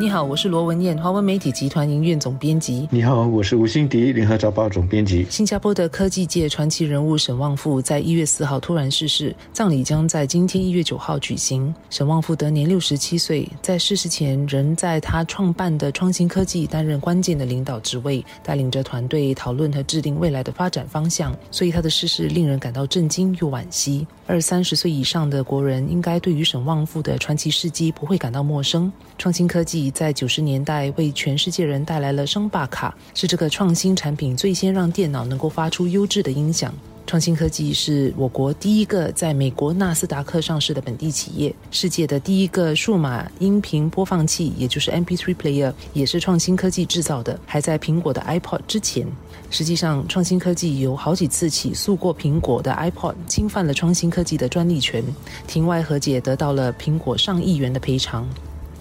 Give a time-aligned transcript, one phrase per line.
[0.00, 2.88] 你好，我是罗文燕，华文媒体集团营运总编辑。
[2.90, 5.26] 你好，我是吴欣迪，联合早报总编辑。
[5.28, 11.74] 新加坡的科技界传奇人物沈旺富在一月四号突然逝世，葬礼将在今天一月九号举行。
[11.90, 21.36] 沈旺富得年六十七岁，在逝世前仍在他创办的创新科技担任关键的领导职位，带领着团队讨论和制定未来的发展方向。
[21.50, 24.06] 所以他的逝世令人感到震惊又惋惜。
[24.26, 28.90] 二三十岁以上的国人应该对于沈旺富的传奇事迹不会感到陌生。
[29.18, 29.89] 创新科技。
[29.90, 36.72] 在九十年代，为全世界人带来了声霸卡，是这个创新产品最先让电脑能够发出优质的音响。
[37.06, 49.04] 创新科技是我国第一个在美国纳斯达克上市的本地企业，世界的第一个数码音频播放器，也就是 MP3 player，也是创新科技制造的，还在苹果的 iPod 之前。
[49.50, 55.02] 实际上，创新科技有好几次起诉过苹果的 iPod，侵犯了创新科技的专利权，
[55.48, 58.24] 庭外和解得到了苹果上亿元的赔偿。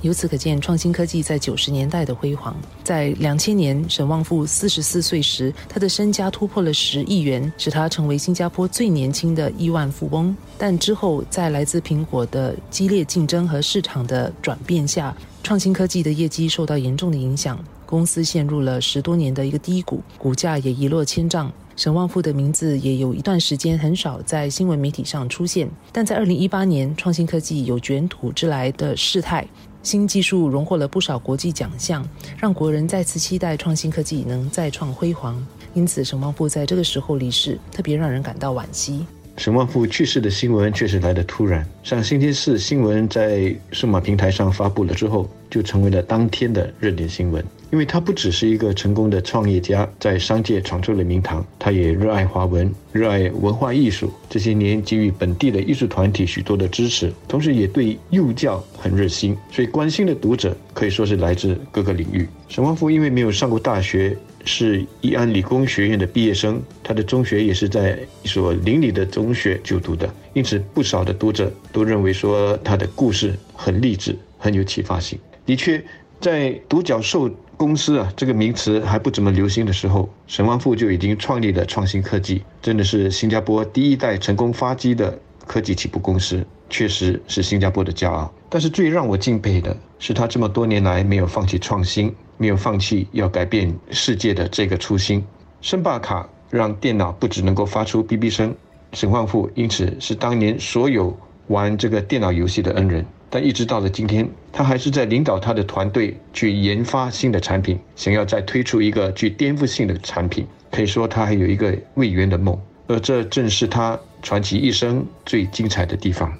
[0.01, 2.55] 由此可见，创新科技在九十年代的辉煌。
[2.85, 10.33] 在两千年，沈旺富四十四岁时，他的身家突破了十亿元，使他成为新加坡最年轻的亿万富翁。
[10.57, 21.51] 但之后，在来自苹果的激烈竞争和市场的转变下，创新科技的业绩受到严重的影响，公司陷入了十多年的一个低谷，股价也一落千丈。
[21.75, 25.69] 沈旺富的名字也有一段时间很少在新闻媒体上出现。
[25.93, 29.47] 但在二零一八年，创新科技有卷土之来的事态。
[29.81, 35.43] 新技术荣获了不少国际奖项，让国人再次期待创新科技能再创辉煌。
[35.73, 39.05] 因此，沈旺富在这个时候离世，特别让人感到惋惜。
[39.37, 47.43] 沈旺富去世的新闻确实来得突然，上星期四新闻在数码平台上发布了之后，就成为了当天的热点新闻。
[47.71, 54.11] 因为他不只是一个成功的创业家，在商界闯出了名堂，他也热爱华文，热爱文化艺术。
[54.27, 62.27] 这些年给予本地的艺术团体许多的支持，同时也对幼教很热心，所以关心的读者可以说是来自各个领域。
[62.47, 75.19] 沈万福因为没有上过大学，是义安理工学院的毕业生，他的中学也是在一所邻里的中学就读的，因此不少的读者都认为说他的故事很励志，很有启发性。
[75.45, 75.79] 的确，
[76.19, 77.29] 在独角兽。
[77.59, 88.33] 公司啊，这个名词还不怎么流行的时候，沈万富就已经创立了创新科技，真的是新加坡第一代成功发迹的科技起步公司，确实是新加坡的骄傲。
[88.47, 95.21] 但是最让我敬佩的是，他这么多年来没有放弃创新，没有放弃要改变世界的这个初心。
[95.59, 98.55] 声霸卡让电脑不只能够发出哔哔声，
[98.93, 101.13] 沈万富因此是当年所有
[101.47, 103.05] 玩这个电脑游戏的恩人。
[103.29, 110.47] 但一直到了今天，他还是在领导他的团队去研发新的产品，想要再推出一个具颠覆性的产品。
[110.71, 116.31] 可以说，他还有一个未圆的梦，而这正是他传奇一生最精彩的地方。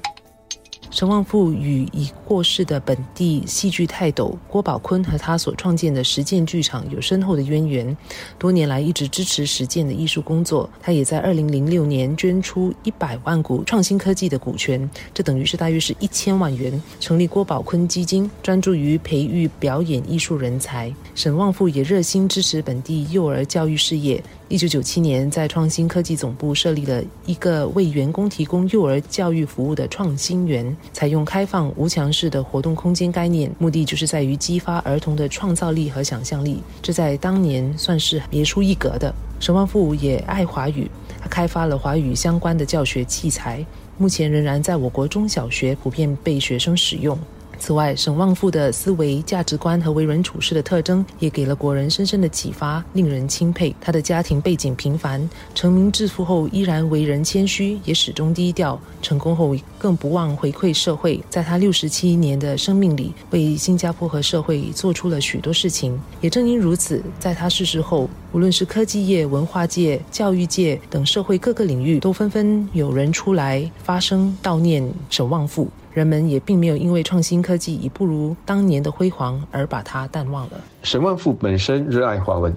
[0.91, 7.95] 沈旺富与已过世的本地戏剧泰斗郭宝坤和他所创建的实践剧场有深厚的渊源，
[8.39, 10.67] 多年来一直支持实践的艺术工作。
[10.81, 20.91] 他也在二零零六年捐出一百万股创新科技的股权，这等于是大约是一千万元，成立郭宝坤基金，专注于培育表演艺术人才。
[21.13, 24.23] 沈旺富也热心支持本地幼儿教育事业。
[24.49, 36.63] 一九九七年，在创新科技总部设立了一个为员工提供幼儿教育服务的创新园，采用开放无墙式的活动空间概念，目的就是在于激发儿童的创造力和想象力。
[36.81, 39.13] 这在当年算是别出一格的。
[39.39, 40.89] 沈万富也爱华语，
[41.21, 43.63] 他开发了华语相关的教学器材，
[43.99, 47.16] 目前仍然在我国中小学普遍被学生使用。
[47.59, 53.75] 此外，沈旺富的思维、价值观和为人处事的特征，也给了国人深深的启发，令人钦佩。
[53.81, 58.80] 他的家庭背景平凡，成名致富后依然为人谦虚，也始终低调。
[59.02, 66.00] 成功后更不忘回馈社会，在他六十七年的生命里，为新加坡和社会做出了许多事情。
[66.22, 75.67] 也正因如此，在他逝世后，无论是科技业、文化界、教育界等社会各个领域，都纷纷有人出来发声悼念沈旺富。
[75.94, 80.52] 人们也并没有因为创新科技已不如当年的辉煌而把它淡忘了。
[80.84, 82.53] 沈万富本身热爱华文，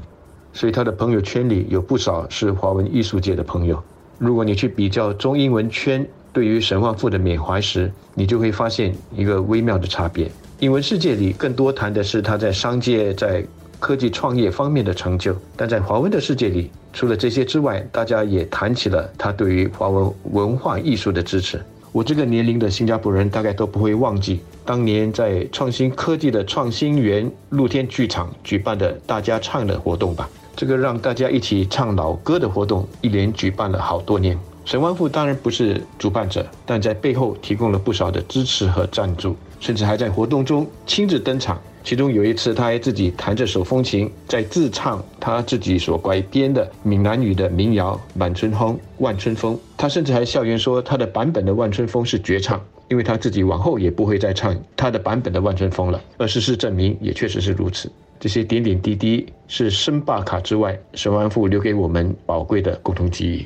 [0.53, 3.83] 所以他的朋友圈里有不少是华文艺术界的朋友。
[4.19, 10.31] 如果你去比较中英文圈对于沈万富的缅怀时，你就会发现一个微妙的差别。
[10.61, 13.45] 英文世界里更多谈的是他在商界、在
[13.81, 21.61] 科技创业方面的成就，但在华文的世界里，除了这些之外，大家也谈起了他对于华文文化艺术的支持。
[21.93, 30.27] 我这个年龄的新加坡人大概都不会忘记当年在创新科技的创新园露天剧场举办的大家唱的活动吧。
[30.57, 34.39] 这个让大家一起唱老歌的活动，一连举办了好多年。
[34.65, 41.61] 沈万富当然不是主办者，但在背后提供了不少的支持和赞助，甚至还在活动中亲自登场。
[41.85, 49.55] 其中有一次，他还自己弹着手风琴，在自唱他自己所改编的闽南语的民谣《满春风》《万春风》。
[49.77, 56.01] 他甚至还笑言说，他的版本的《万春风》是绝唱，因为他自己往后也不会再唱他的版本的《万春风》了。
[56.19, 57.91] 而事实证明，也确实是如此。
[58.21, 63.45] 这些点点滴滴是申霸卡之外，沈万富留给我们宝贵的共同记忆。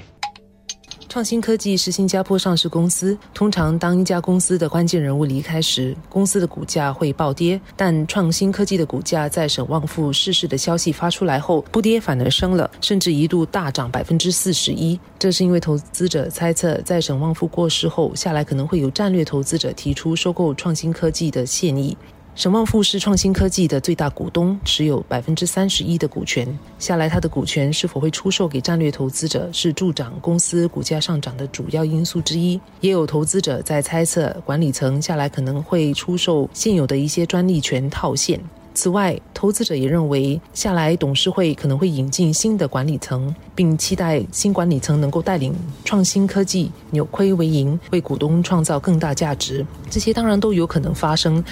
[1.17, 3.17] 创新科技是新加坡上市公司。
[3.33, 7.59] 通常，当一家公司的关键人物离开时，公司的股价会暴跌。
[7.75, 15.01] 但创新科技的股价在沈旺富逝世的消息发出来后，不跌反而升了，甚至一度大涨百分之四十一。
[15.19, 21.97] 这是因为投资者猜测，在沈旺富过世后，下来可能会有战略投资者提出收购创新科技的现意。
[22.37, 26.47] 沈旺富是创新科技的最大股东，持有百分之三十一的股权。
[26.79, 32.61] 下来，他的股权是否会出售给战略投资者，是助长公司股价上涨的主要因素之一。
[32.83, 38.39] 也有投资者在猜测，管理层下来可能会出售现有的一些专利权套现。
[38.75, 45.55] 此外，投资者也认为，下来董事会可能会引进新的管理层，并期待新管理层能够带领
[45.87, 49.65] 创新科技扭亏为盈，为股东创造更大价值。
[49.89, 51.43] 这些当然都有可能发生。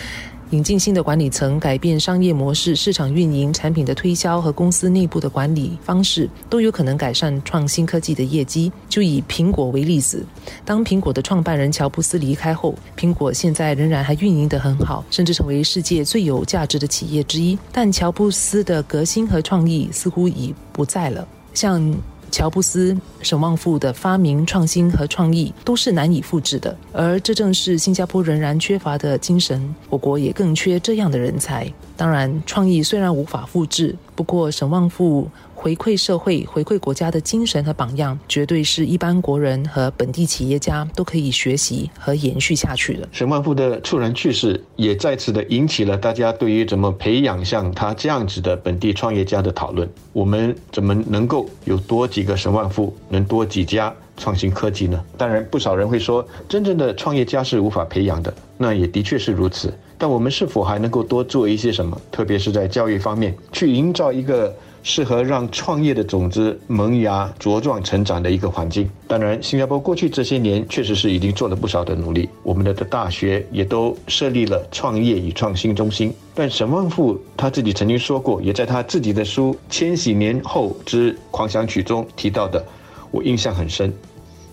[0.55, 8.71] 引进新的管理层，改变商业模式、市场运营、产品的推销和公司内部的管理方式，都有可能改善创新科技的业绩。
[8.89, 10.25] 就以苹果为例子，
[10.65, 17.59] 当苹果的创办人乔布斯离开后，苹果现在仍然还运营得很好，甚至成为世界最有价值的企业之一。
[17.73, 21.95] 但乔布斯的革新和创意似乎已不在了，像。
[22.35, 29.73] 乔布斯、沈旺富的发明、创新和创意都是难以复制的，而这正是新加坡仍然缺乏的精神。
[29.89, 31.73] 我国也更缺这样的人才。
[31.97, 35.29] 当然，创意虽然无法复制，不过沈旺富。
[35.55, 43.09] 回馈社会、回馈国家的精神和榜样，绝对是一般国人和本地企业家都可以学习和延续下去的。
[43.11, 49.89] 沈万富的猝然去世，也再次的引起了大家对于怎么培养像他这样子的本地创业家的讨论。
[50.13, 55.03] 我们怎么能够有多几个沈万富，能多几家创新科技呢？
[55.17, 59.73] 当然，不少人会说，真正的创业家是无法培养的，那也的确是如此。
[59.97, 62.01] 但我们是否还能够多做一些什么？
[62.11, 64.55] 特别是在教育方面，去营造一个。
[64.87, 68.87] 适合让创业的种子萌芽茁壮成长的一个环境。
[69.09, 76.13] 当然，新加坡过去这些年确实是已经做了不少的努力，我们的大学也都设立了创业与创新中心。
[76.35, 82.63] 但沈万富他自己曾经说过，也在他自己的书《千禧年后之狂想曲》中提到的，
[83.11, 83.91] 我印象很深。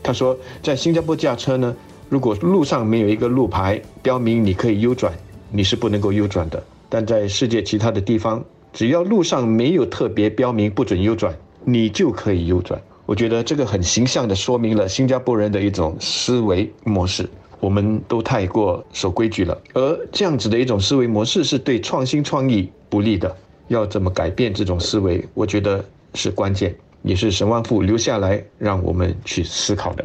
[0.01, 0.33] 他说，
[0.63, 1.75] 在新加坡驾车呢，
[2.07, 5.11] 如果路上没有一个路牌标明你可以右转，
[5.51, 6.63] 你是不能够右转的。
[6.89, 8.44] 但在世界其他的地方，
[8.74, 12.81] 只要路上没有特别标明不准右转，你就可以右转。
[13.06, 17.30] 我觉得这个很形象地说明了新加坡人的一种思维模式。
[17.59, 23.36] 我们都太过守规矩了，而这样子的一种思维模式是对创新创意不利的。
[23.68, 25.24] 要怎么改变这种思维？
[25.36, 30.04] 我觉得是关键，也是沈万富留下来让我们去思考的。